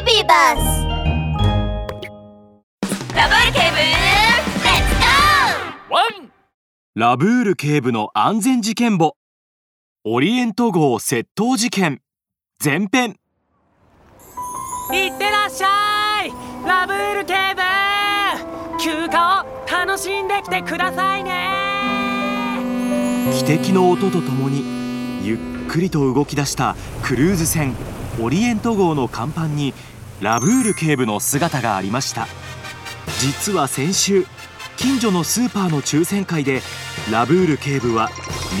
[0.00, 0.86] ビビバス
[3.14, 4.94] ラブール警部レッツ
[5.88, 6.32] ゴワン
[6.94, 9.16] ラブール警部の安全事件簿。
[10.04, 12.00] オリエント号窃盗事件。
[12.64, 13.18] 前編。
[14.90, 16.32] いってらっしゃい。
[16.66, 17.60] ラブール警部。
[18.78, 21.30] 休暇を楽しんできてくださいね。
[23.32, 24.64] 汽笛の音とともに
[25.26, 25.38] ゆっ
[25.68, 27.74] くりと動き出したクルーズ船
[28.22, 29.72] オリエント号の甲板に
[30.20, 32.28] ラブール警部の姿がありました。
[33.20, 34.26] 実は先週
[34.76, 36.60] 近所のスーパーの抽選会で
[37.10, 38.10] ラブール警部は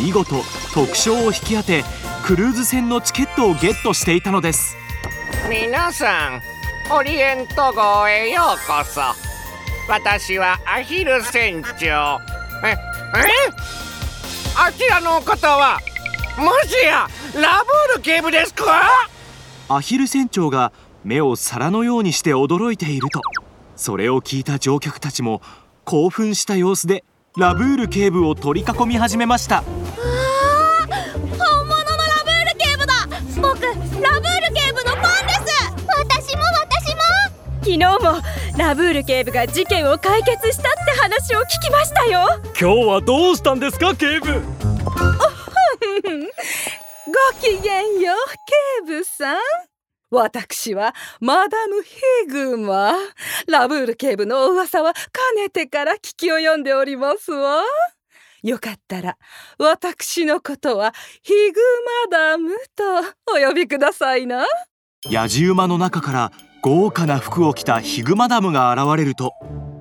[0.02, 0.36] 見事
[0.74, 1.84] 特賞を引き当て
[2.24, 4.76] クルーズ船のチケットをゲットしていたのです。
[5.48, 6.42] 皆さん
[6.92, 9.00] オリエント号へようこそ。
[9.88, 12.18] 私はアヒル船長。
[12.64, 12.76] ええ？
[14.56, 15.78] あちらのお方は
[16.38, 19.08] もしやラブール警部ですか？
[19.72, 20.72] アヒル船長が
[21.04, 23.20] 目を皿のようにして驚いていると
[23.76, 25.40] それを聞いた乗客たちも
[25.84, 27.04] 興奮した様子で
[27.36, 29.58] ラブール警部を取り囲み始めました。
[29.58, 29.62] ー
[31.38, 32.94] 本物のラブール警部だ。
[33.40, 35.86] 僕ラブール警部のファンです。
[35.86, 37.02] 私も私も。
[37.60, 42.26] 昨日もラブール警部が事件を解決したって話を聞きましたよ。
[42.60, 44.42] 今日はどうしたんですか警部
[47.32, 49.36] ごきげんよう警部さん。
[50.10, 52.94] 私はマダム・ヒグマ。
[53.46, 55.00] ラブール警部のお噂はか
[55.36, 57.62] ねてから聞き及んでおりますわ。
[58.42, 59.18] よかったら
[59.58, 61.60] 私のことはヒグ
[62.10, 62.84] マダムと
[63.36, 64.46] お呼びくださいな。
[65.04, 69.32] 野じ馬の中から豪華な服を着たヒグマダムが現れると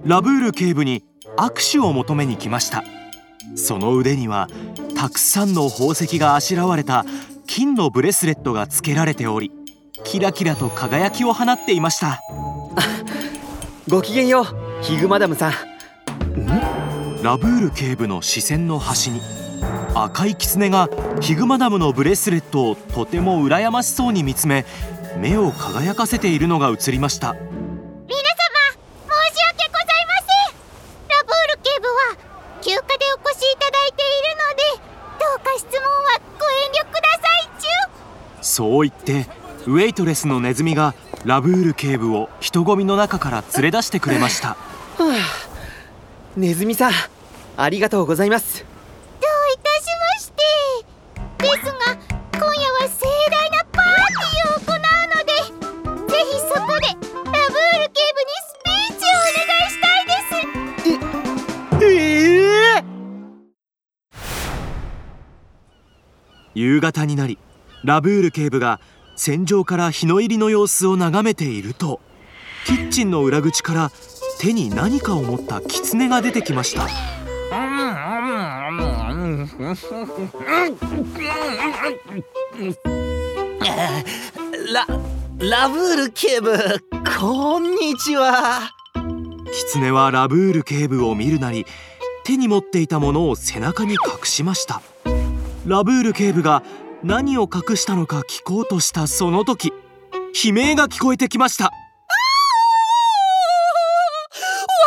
[0.03, 1.05] ラブール警部に
[1.37, 2.83] 握手を求めに来ました。
[3.55, 4.47] その腕には
[4.95, 7.05] たくさんの宝石があしらわれた
[7.51, 9.51] 金のブレスレットがつけられており
[10.03, 12.21] キラキラと輝きを放っていました。
[13.89, 14.45] ごきげんよう
[14.83, 15.53] ヒグマダムさん。
[17.23, 19.19] ラブール警部の視線の端に
[19.95, 20.89] 赤い狐が
[21.21, 24.63] ヒグマダムのブレスレットをとても羨ましそうに見つめ
[25.17, 30.69] 目を輝かせているのが映りました皆様申し訳ございません
[31.09, 32.15] ラブール警部は
[32.61, 34.89] 休暇でお越しいただいているので
[35.19, 37.69] どうか質問はご遠慮くださいちゅ
[38.59, 39.25] そう言って
[39.67, 40.93] ウェイトレスのネズミが
[41.23, 44.49] ラブール警部を人混みの中から連れ出してくれました。
[44.49, 44.57] は
[44.99, 45.15] あ
[46.35, 46.91] ネズミさん
[47.55, 48.65] ありがとうございます。
[49.21, 50.43] どういたしまして。
[51.37, 51.71] ですが
[52.33, 54.77] 今夜は盛大なパーティーを行う
[55.15, 55.31] ので
[56.11, 60.19] ぜひそこでラブール警部にスピーチをお願いしたいで
[61.71, 61.85] す。
[61.85, 61.87] え
[62.77, 62.83] え
[66.55, 67.39] 夕方になり
[67.83, 68.79] ラブール警部が
[69.15, 72.01] 戦場から日の入りの様子を眺めていると
[72.65, 73.91] キッチンの裏口から
[74.39, 76.87] 手に何かを持った狐が出てきました。
[84.71, 84.85] ラ
[85.39, 86.57] ラブール警部
[87.17, 88.71] こんにちは。
[89.73, 91.65] 狐はラブール警部を見るなり
[92.23, 94.81] 手に持っていたものを背中に隠しました。
[95.65, 96.63] ラブール警部が
[97.03, 99.71] 何を隠したのか聞こうとしたその時
[100.43, 101.71] 悲鳴が聞こえてきました。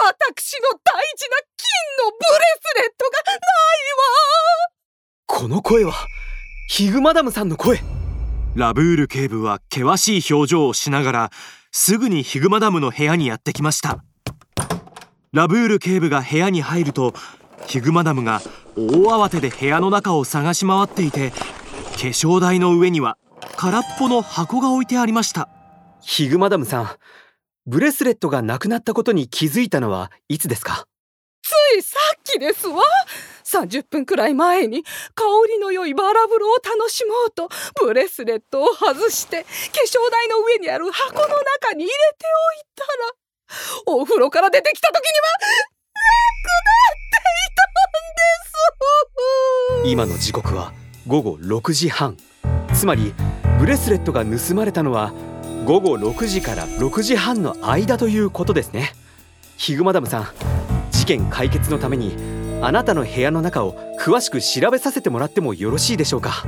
[0.05, 1.67] 私の大事な金
[2.05, 3.43] のブレスレットがない
[5.27, 5.95] この声は
[6.69, 7.81] ヒグマダムさんの声。
[8.55, 11.31] ラブール警部は険しい表情をしながら
[11.71, 14.05] すぐにヒグマダムの部屋にやってきました。
[15.33, 17.15] ラブール警部が部屋に入ると
[17.67, 18.43] ヒグマダムが
[18.77, 21.33] 大慌てで部屋の中を探し回っていて
[22.03, 23.17] 化粧台の上には
[23.57, 25.49] 空っぽの箱が置いてありました。
[26.01, 26.91] ヒグマダムさん
[27.65, 30.89] ブレスレットがなくなったことに気づいたのはいつですか？
[31.43, 32.83] ついさっきですわ。
[33.45, 34.91] 30分くらい前に香
[35.49, 37.49] りの良いバラ風呂を楽しもうと
[37.87, 39.53] ブレスレットを外して化粧
[40.11, 42.63] 台の上にある箱の中に入れておい
[43.87, 45.09] たらお風呂から出てきた時にはな
[46.43, 46.57] くな
[46.91, 47.71] っていたん
[49.85, 49.91] です。
[49.93, 50.73] 今の時刻は
[51.07, 52.17] 午後6時半。
[52.75, 53.15] つまり
[53.59, 55.13] ブレスレットが盗まれたのは
[55.65, 58.93] 午後6時から6時半の間ということですね。
[59.57, 60.29] ヒグマダムさん
[60.91, 62.17] 事件解決のために
[62.63, 66.45] あなたの部屋の中を詳しく調べさせてもらってもよろしいでしょうか？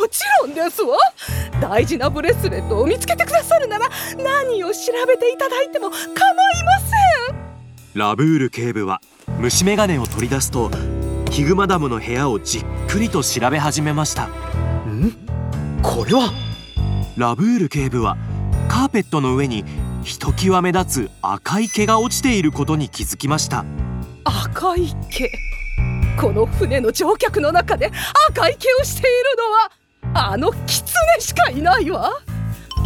[0.00, 0.98] もちろんですわ。
[1.60, 6.04] 大事なブレスレットを見つけてくださるなら何を調べていただいても構い
[6.64, 6.86] ませ
[7.32, 7.36] ん。
[7.94, 9.00] ラブール警部は
[9.38, 10.70] 虫眼鏡を取り出すと
[11.30, 14.26] ヒグマダムの部屋をじっくりと調べ始めました。
[14.26, 15.12] ん？
[15.82, 16.32] これは？
[17.16, 18.16] ラブール警部は
[18.68, 19.64] カカーペットの上に
[20.04, 23.64] ひときわ目立つ赤い毛が落ちていることに気づきました。
[24.22, 25.32] 赤い毛。
[26.20, 27.90] この船の乗客の中で
[28.28, 29.16] 赤い毛をしている
[30.12, 32.12] のはあのキツネしかいないわ。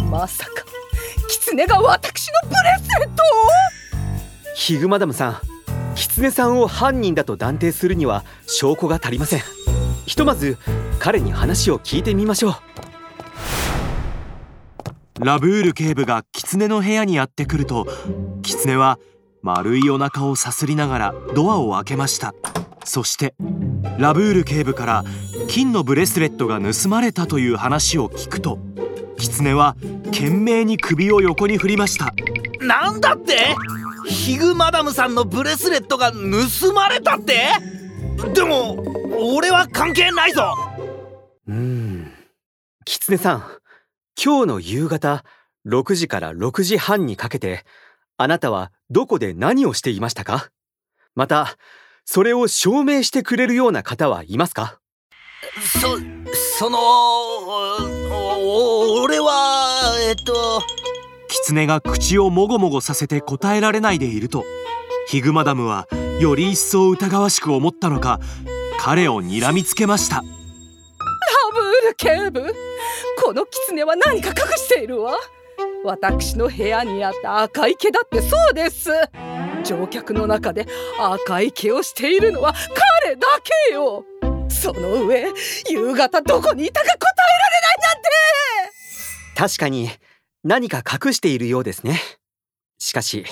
[0.09, 0.51] まさか
[1.29, 3.25] キツネが私のブレスレットを？
[4.55, 5.37] ヒグマダムさん
[5.95, 9.41] キツネさんを犯人だと断定するには証拠が足りません。
[10.05, 10.57] ひとまず
[10.99, 12.55] 彼に話を聞いてみましょう。
[15.23, 17.85] ラブール警部が狐の部屋にやってくると
[18.41, 18.97] 狐は
[19.43, 22.33] 丸いお腹をさすりながらドアを開けました。
[22.83, 23.35] そして
[23.99, 25.03] ラブール警部から
[25.47, 28.57] 金のブレスレットが盗まれたという話を聞くと
[29.17, 32.13] 狐は懸命に首を横に振りました。
[32.59, 33.55] なんだって？
[34.11, 37.47] ヒグマダムさんのブレスレットが盗まれたって？
[38.33, 38.83] でも
[39.35, 40.53] 俺は関係ないぞ。
[41.47, 42.11] うーん。
[42.85, 43.43] キツネさん
[44.21, 45.23] 今日の夕方
[45.65, 47.63] 6時から6時半にかけて
[48.17, 50.49] あなたはどこで何をしていましたか？
[51.15, 51.55] また
[52.05, 54.79] それを証明してくれるような方はいますか？
[55.81, 55.97] そ
[56.59, 56.81] そのお
[59.03, 60.61] 俺はえっと
[61.31, 64.43] 狐が口をもごもごさせて答えられないでいると
[65.07, 65.87] ヒグマダムは
[66.19, 68.19] より一層疑わしく思ったのか
[68.79, 70.17] 彼を睨みつけました。
[70.17, 70.21] ラ
[71.53, 72.53] ブール警部
[73.23, 75.15] この狐は何か隠しているわ。
[75.83, 78.89] 私の部屋にあった赤い毛だってそうです。
[79.63, 80.67] 乗客の中で
[80.99, 82.53] 赤い毛をしているのは
[83.03, 83.27] 彼だ
[83.69, 84.03] けよ。
[84.49, 85.31] その上
[85.69, 88.09] 夕方どこにいたか答えられないなんて。
[89.35, 89.89] 確かに
[90.43, 91.99] 何か隠しているようですね。
[92.79, 93.25] しかし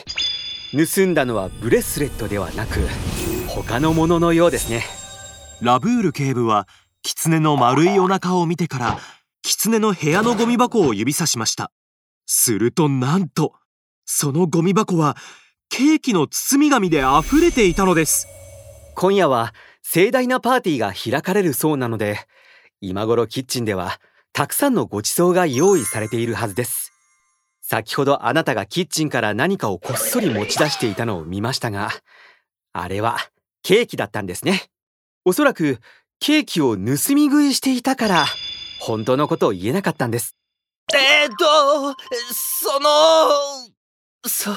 [0.71, 2.81] 盗んだのはブレスレットではなく
[3.47, 4.83] 他のもののようですね。
[5.59, 6.67] ラブール警部は
[7.01, 8.99] 狐の丸いお腹を見てから
[9.41, 11.71] 狐の部屋のゴミ箱を指さしました。
[12.27, 13.53] するとなんと
[14.05, 15.17] そのゴミ箱は
[15.69, 18.27] ケーキの包み紙で溢れていたのです。
[18.95, 22.19] 今夜は盛大なパーティーが開かれるそうなので
[22.81, 23.99] 今頃キッチンでは
[24.31, 26.91] たくさんのご馳走が用意されているはずです
[27.69, 31.91] 先ほどあなたがキッチンから何かをこっそり持ち出していたのを見ましたが
[32.73, 33.17] あれは
[33.61, 34.71] ケーキだったんですね。
[35.23, 35.77] おそらく
[36.19, 36.79] ケーキを盗
[37.13, 38.25] み食いしていたから
[38.81, 40.35] 本当のことを言えなかったんです。
[40.95, 41.95] えっと
[42.33, 42.89] その
[44.25, 44.51] そ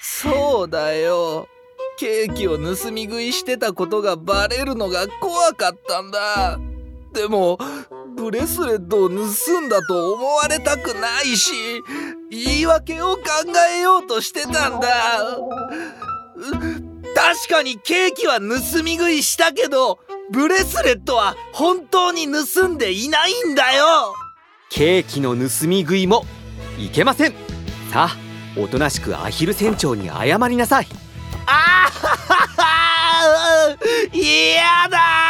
[0.00, 1.48] そうだよ。
[1.98, 6.60] ケーキを盗み食いしてたことがバレるのが怖かったんだ。
[7.14, 7.58] でも
[8.16, 9.14] ブレスレットを盗
[9.60, 11.52] んだと思われたくないし
[12.30, 13.22] 言い訳を考
[13.76, 15.38] えようとしてたんだ。
[17.14, 19.98] 確かにケーキは盗み食いしたけど
[20.30, 24.14] ブレスレットは本当に盗んでいないんだよ。
[24.70, 26.24] ケーキの盗み食いも
[26.78, 27.32] いけません。
[27.92, 28.16] さあ
[28.56, 30.86] おとなしくアヒル船長に謝りなさい。
[31.46, 32.66] あは
[33.70, 33.76] あ
[34.12, 35.23] 嫌だ